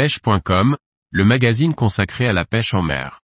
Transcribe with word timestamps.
pêche.com, 0.00 0.78
le 1.10 1.24
magazine 1.26 1.74
consacré 1.74 2.26
à 2.26 2.32
la 2.32 2.46
pêche 2.46 2.72
en 2.72 2.80
mer. 2.80 3.20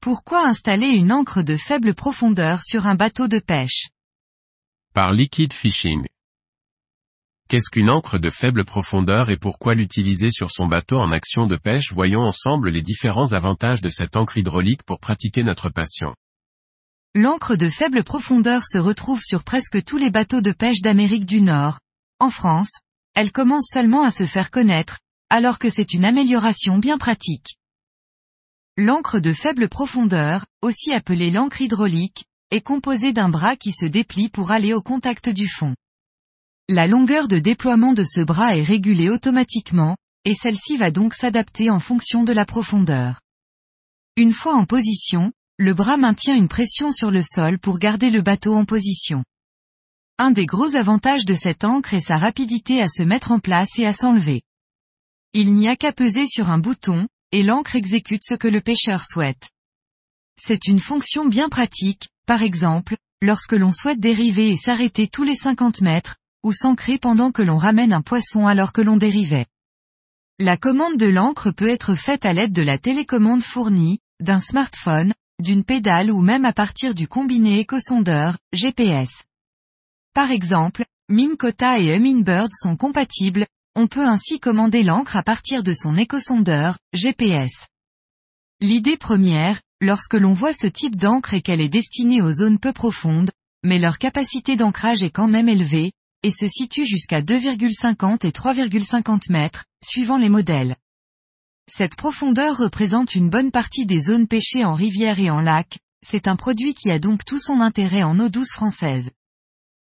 Pourquoi 0.00 0.46
installer 0.46 0.86
une 0.86 1.10
encre 1.10 1.42
de 1.42 1.56
faible 1.56 1.94
profondeur 1.94 2.62
sur 2.62 2.86
un 2.86 2.94
bateau 2.94 3.26
de 3.26 3.40
pêche? 3.40 3.88
Par 4.94 5.10
Liquid 5.10 5.52
Fishing. 5.52 6.06
Qu'est-ce 7.48 7.70
qu'une 7.70 7.88
encre 7.88 8.18
de 8.18 8.28
faible 8.28 8.66
profondeur 8.66 9.30
et 9.30 9.38
pourquoi 9.38 9.74
l'utiliser 9.74 10.30
sur 10.30 10.50
son 10.50 10.66
bateau 10.66 10.98
en 10.98 11.10
action 11.12 11.46
de 11.46 11.56
pêche? 11.56 11.94
Voyons 11.94 12.20
ensemble 12.20 12.68
les 12.68 12.82
différents 12.82 13.32
avantages 13.32 13.80
de 13.80 13.88
cette 13.88 14.16
encre 14.16 14.36
hydraulique 14.36 14.82
pour 14.82 15.00
pratiquer 15.00 15.42
notre 15.44 15.70
passion. 15.70 16.14
L'encre 17.14 17.56
de 17.56 17.70
faible 17.70 18.04
profondeur 18.04 18.64
se 18.66 18.76
retrouve 18.76 19.22
sur 19.22 19.44
presque 19.44 19.82
tous 19.82 19.96
les 19.96 20.10
bateaux 20.10 20.42
de 20.42 20.52
pêche 20.52 20.82
d'Amérique 20.82 21.24
du 21.24 21.40
Nord. 21.40 21.80
En 22.20 22.28
France, 22.28 22.80
elle 23.14 23.32
commence 23.32 23.68
seulement 23.72 24.02
à 24.02 24.10
se 24.10 24.26
faire 24.26 24.50
connaître, 24.50 24.98
alors 25.30 25.58
que 25.58 25.70
c'est 25.70 25.94
une 25.94 26.04
amélioration 26.04 26.76
bien 26.76 26.98
pratique. 26.98 27.56
L'encre 28.76 29.20
de 29.20 29.32
faible 29.32 29.70
profondeur, 29.70 30.44
aussi 30.60 30.92
appelée 30.92 31.30
l'encre 31.30 31.62
hydraulique, 31.62 32.26
est 32.50 32.60
composée 32.60 33.14
d'un 33.14 33.30
bras 33.30 33.56
qui 33.56 33.72
se 33.72 33.86
déplie 33.86 34.28
pour 34.28 34.50
aller 34.50 34.74
au 34.74 34.82
contact 34.82 35.30
du 35.30 35.48
fond. 35.48 35.74
La 36.70 36.86
longueur 36.86 37.28
de 37.28 37.38
déploiement 37.38 37.94
de 37.94 38.04
ce 38.04 38.22
bras 38.22 38.54
est 38.54 38.62
régulée 38.62 39.08
automatiquement, 39.08 39.96
et 40.26 40.34
celle-ci 40.34 40.76
va 40.76 40.90
donc 40.90 41.14
s'adapter 41.14 41.70
en 41.70 41.78
fonction 41.78 42.24
de 42.24 42.32
la 42.34 42.44
profondeur. 42.44 43.22
Une 44.16 44.32
fois 44.32 44.54
en 44.54 44.66
position, 44.66 45.32
le 45.56 45.72
bras 45.72 45.96
maintient 45.96 46.36
une 46.36 46.48
pression 46.48 46.92
sur 46.92 47.10
le 47.10 47.22
sol 47.22 47.58
pour 47.58 47.78
garder 47.78 48.10
le 48.10 48.20
bateau 48.20 48.54
en 48.54 48.66
position. 48.66 49.24
Un 50.18 50.30
des 50.30 50.44
gros 50.44 50.76
avantages 50.76 51.24
de 51.24 51.32
cette 51.32 51.64
encre 51.64 51.94
est 51.94 52.02
sa 52.02 52.18
rapidité 52.18 52.82
à 52.82 52.88
se 52.90 53.02
mettre 53.02 53.32
en 53.32 53.38
place 53.38 53.78
et 53.78 53.86
à 53.86 53.94
s'enlever. 53.94 54.42
Il 55.32 55.54
n'y 55.54 55.68
a 55.68 55.76
qu'à 55.76 55.94
peser 55.94 56.26
sur 56.26 56.50
un 56.50 56.58
bouton, 56.58 57.08
et 57.32 57.42
l'encre 57.42 57.76
exécute 57.76 58.24
ce 58.24 58.34
que 58.34 58.48
le 58.48 58.60
pêcheur 58.60 59.06
souhaite. 59.06 59.48
C'est 60.38 60.66
une 60.66 60.80
fonction 60.80 61.24
bien 61.24 61.48
pratique, 61.48 62.10
par 62.26 62.42
exemple, 62.42 62.98
lorsque 63.22 63.54
l'on 63.54 63.72
souhaite 63.72 64.00
dériver 64.00 64.50
et 64.50 64.56
s'arrêter 64.56 65.08
tous 65.08 65.24
les 65.24 65.36
50 65.36 65.80
mètres, 65.80 66.16
ou 66.44 66.52
s'ancrer 66.52 66.98
pendant 66.98 67.32
que 67.32 67.42
l'on 67.42 67.56
ramène 67.56 67.92
un 67.92 68.02
poisson 68.02 68.46
alors 68.46 68.72
que 68.72 68.80
l'on 68.80 68.96
dérivait. 68.96 69.46
La 70.38 70.56
commande 70.56 70.96
de 70.96 71.06
l'encre 71.06 71.50
peut 71.50 71.68
être 71.68 71.94
faite 71.94 72.24
à 72.24 72.32
l'aide 72.32 72.52
de 72.52 72.62
la 72.62 72.78
télécommande 72.78 73.42
fournie, 73.42 73.98
d'un 74.20 74.38
smartphone, 74.38 75.12
d'une 75.40 75.64
pédale 75.64 76.10
ou 76.10 76.20
même 76.20 76.44
à 76.44 76.52
partir 76.52 76.94
du 76.94 77.08
combiné 77.08 77.60
éco-sondeur, 77.60 78.36
GPS. 78.52 79.24
Par 80.14 80.30
exemple, 80.30 80.84
Minkota 81.08 81.78
et 81.78 81.96
Humminbird 81.96 82.50
sont 82.52 82.76
compatibles, 82.76 83.46
on 83.74 83.86
peut 83.86 84.06
ainsi 84.06 84.40
commander 84.40 84.82
l'encre 84.82 85.16
à 85.16 85.22
partir 85.22 85.62
de 85.62 85.72
son 85.72 85.96
éco-sondeur, 85.96 86.78
GPS. 86.92 87.68
L'idée 88.60 88.96
première, 88.96 89.60
lorsque 89.80 90.14
l'on 90.14 90.32
voit 90.32 90.52
ce 90.52 90.66
type 90.66 90.96
d'encre 90.96 91.34
est 91.34 91.42
qu'elle 91.42 91.60
est 91.60 91.68
destinée 91.68 92.20
aux 92.20 92.32
zones 92.32 92.58
peu 92.58 92.72
profondes, 92.72 93.30
mais 93.64 93.78
leur 93.78 93.98
capacité 93.98 94.56
d'ancrage 94.56 95.02
est 95.02 95.10
quand 95.10 95.28
même 95.28 95.48
élevée, 95.48 95.92
et 96.22 96.30
se 96.30 96.46
situe 96.48 96.86
jusqu'à 96.86 97.22
2,50 97.22 98.26
et 98.26 98.30
3,50 98.30 99.30
mètres, 99.30 99.64
suivant 99.84 100.18
les 100.18 100.28
modèles. 100.28 100.76
Cette 101.70 101.96
profondeur 101.96 102.56
représente 102.56 103.14
une 103.14 103.30
bonne 103.30 103.50
partie 103.50 103.86
des 103.86 104.00
zones 104.00 104.26
pêchées 104.26 104.64
en 104.64 104.74
rivière 104.74 105.18
et 105.18 105.30
en 105.30 105.40
lac, 105.40 105.78
c'est 106.02 106.28
un 106.28 106.36
produit 106.36 106.74
qui 106.74 106.90
a 106.90 106.98
donc 106.98 107.24
tout 107.24 107.38
son 107.38 107.60
intérêt 107.60 108.02
en 108.02 108.18
eau 108.18 108.28
douce 108.28 108.52
française. 108.52 109.10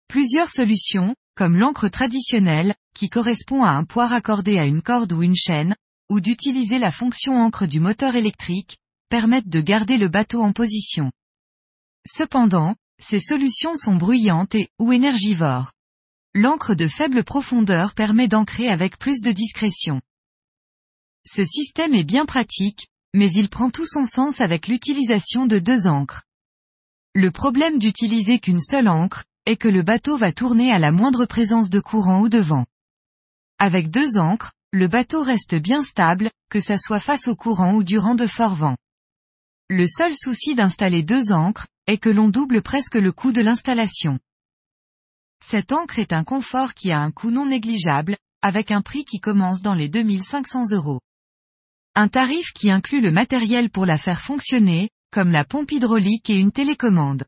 Plusieurs 0.09 0.51
solutions, 0.51 1.15
comme 1.35 1.57
l'encre 1.57 1.89
traditionnelle, 1.89 2.75
qui 2.95 3.09
correspond 3.09 3.65
à 3.65 3.71
un 3.71 3.85
poids 3.85 4.07
raccordé 4.07 4.59
à 4.59 4.65
une 4.65 4.83
corde 4.83 5.13
ou 5.13 5.23
une 5.23 5.35
chaîne, 5.35 5.75
ou 6.11 6.21
d'utiliser 6.21 6.79
la 6.79 6.93
fonction 6.93 7.33
encre 7.33 7.67
du 7.67 7.81
moteur 7.81 8.15
électrique, 8.15 8.79
permettent 9.09 9.49
de 9.49 9.61
garder 9.61 9.97
le 9.97 10.09
bateau 10.09 10.43
en 10.43 10.53
position. 10.53 11.11
Cependant, 12.07 12.77
ces 13.01 13.19
solutions 13.19 13.77
sont 13.77 13.97
bruyantes 13.97 14.55
et, 14.55 14.69
ou 14.79 14.93
énergivores. 14.93 15.73
L'encre 16.37 16.75
de 16.75 16.89
faible 16.89 17.23
profondeur 17.23 17.95
permet 17.95 18.27
d'ancrer 18.27 18.69
avec 18.69 18.99
plus 18.99 19.21
de 19.21 19.31
discrétion. 19.31 20.01
Ce 21.25 21.45
système 21.45 21.95
est 21.95 22.03
bien 22.03 22.27
pratique, 22.27 22.89
mais 23.15 23.31
il 23.31 23.49
prend 23.49 23.71
tout 23.71 23.87
son 23.87 24.05
sens 24.05 24.41
avec 24.41 24.67
l'utilisation 24.67 25.47
de 25.47 25.61
deux 25.61 25.87
encres. 25.87 26.25
Le 27.15 27.31
problème 27.31 27.79
d'utiliser 27.79 28.41
qu'une 28.41 28.61
seule 28.61 28.89
encre, 28.89 29.25
est 29.47 29.57
que 29.57 29.69
le 29.69 29.83
bateau 29.83 30.17
va 30.17 30.33
tourner 30.33 30.73
à 30.73 30.81
la 30.81 30.91
moindre 30.91 31.25
présence 31.25 31.71
de 31.71 31.79
courant 31.79 32.21
ou 32.21 32.29
de 32.29 32.41
vent. 32.41 32.67
Avec 33.59 33.91
deux 33.91 34.17
encres, 34.17 34.53
le 34.73 34.89
bateau 34.89 35.23
reste 35.23 35.55
bien 35.55 35.85
stable, 35.85 36.31
que 36.51 36.61
ça 36.61 36.79
soit 36.79 36.99
face 36.99 37.29
au 37.29 37.37
courant 37.37 37.75
ou 37.75 37.85
durant 37.85 38.17
de 38.17 38.27
forts 38.27 38.57
vents. 38.57 38.77
Le 39.69 39.87
seul 39.87 40.13
souci 40.17 40.57
d'installer 40.57 41.05
deux 41.05 41.31
encres, 41.31 41.69
est 41.87 41.99
que 41.99 42.09
l'on 42.09 42.29
double 42.29 42.61
presque 42.61 42.97
le 42.97 43.13
coût 43.13 43.31
de 43.31 43.41
l'installation. 43.41 44.19
Cette 45.43 45.73
encre 45.73 45.99
est 45.99 46.13
un 46.13 46.25
confort 46.25 46.75
qui 46.75 46.91
a 46.91 47.01
un 47.01 47.11
coût 47.11 47.31
non 47.31 47.47
négligeable, 47.47 48.17
avec 48.43 48.71
un 48.71 48.83
prix 48.83 49.05
qui 49.05 49.21
commence 49.21 49.63
dans 49.63 49.75
les 49.75 49.89
2500 49.89 50.73
euros. 50.73 51.01
Un 51.95 52.09
tarif 52.09 52.53
qui 52.53 52.71
inclut 52.71 53.01
le 53.01 53.13
matériel 53.13 53.71
pour 53.71 53.87
la 53.87 53.99
faire 53.99 54.21
fonctionner, 54.21 54.91
comme 55.13 55.31
la 55.31 55.45
pompe 55.45 55.73
hydraulique 55.73 56.29
et 56.29 56.35
une 56.35 56.53
télécommande. 56.53 57.25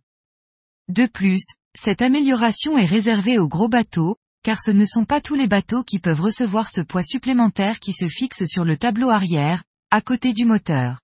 De 0.88 1.06
plus, 1.06 1.42
cette 1.74 2.02
amélioration 2.02 2.76
est 2.76 2.86
réservée 2.86 3.38
aux 3.38 3.48
gros 3.48 3.68
bateaux, 3.68 4.16
car 4.42 4.60
ce 4.60 4.70
ne 4.70 4.84
sont 4.84 5.04
pas 5.04 5.20
tous 5.20 5.34
les 5.34 5.48
bateaux 5.48 5.82
qui 5.82 5.98
peuvent 5.98 6.20
recevoir 6.20 6.68
ce 6.68 6.80
poids 6.80 7.02
supplémentaire 7.02 7.80
qui 7.80 7.92
se 7.92 8.06
fixe 8.08 8.44
sur 8.46 8.64
le 8.64 8.76
tableau 8.76 9.10
arrière, 9.10 9.62
à 9.90 10.00
côté 10.00 10.32
du 10.32 10.44
moteur. 10.44 11.00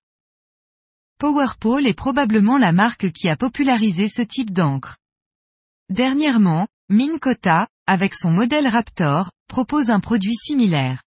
PowerPole 1.19 1.87
est 1.87 1.93
probablement 1.93 2.57
la 2.57 2.71
marque 2.71 3.11
qui 3.11 3.29
a 3.29 3.35
popularisé 3.35 4.09
ce 4.09 4.21
type 4.21 4.51
d'encre. 4.51 4.97
Dernièrement, 5.89 6.67
Minkota, 6.89 7.67
avec 7.87 8.13
son 8.13 8.29
modèle 8.29 8.67
Raptor, 8.67 9.31
propose 9.47 9.89
un 9.89 9.99
produit 9.99 10.35
similaire. 10.35 11.01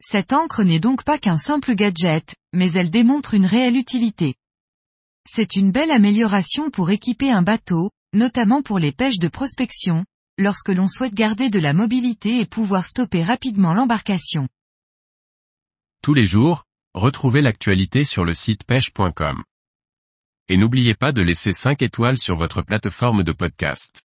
Cette 0.00 0.32
encre 0.32 0.64
n'est 0.64 0.80
donc 0.80 1.04
pas 1.04 1.18
qu'un 1.18 1.38
simple 1.38 1.74
gadget, 1.74 2.34
mais 2.52 2.72
elle 2.72 2.90
démontre 2.90 3.34
une 3.34 3.46
réelle 3.46 3.76
utilité. 3.76 4.34
C'est 5.26 5.56
une 5.56 5.72
belle 5.72 5.90
amélioration 5.90 6.70
pour 6.70 6.90
équiper 6.90 7.30
un 7.30 7.42
bateau, 7.42 7.90
notamment 8.12 8.62
pour 8.62 8.78
les 8.78 8.92
pêches 8.92 9.18
de 9.18 9.28
prospection, 9.28 10.04
lorsque 10.38 10.70
l'on 10.70 10.88
souhaite 10.88 11.14
garder 11.14 11.50
de 11.50 11.58
la 11.58 11.72
mobilité 11.72 12.40
et 12.40 12.46
pouvoir 12.46 12.86
stopper 12.86 13.22
rapidement 13.22 13.74
l'embarcation. 13.74 14.48
Tous 16.02 16.14
les 16.14 16.26
jours, 16.26 16.64
retrouvez 16.94 17.42
l'actualité 17.42 18.04
sur 18.04 18.24
le 18.24 18.34
site 18.34 18.64
pêche.com. 18.64 19.42
Et 20.48 20.56
n'oubliez 20.56 20.94
pas 20.94 21.12
de 21.12 21.22
laisser 21.22 21.52
5 21.52 21.82
étoiles 21.82 22.18
sur 22.18 22.36
votre 22.36 22.62
plateforme 22.62 23.22
de 23.22 23.32
podcast. 23.32 24.02